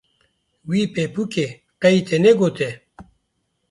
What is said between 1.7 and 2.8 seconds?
qeyî te ne gotê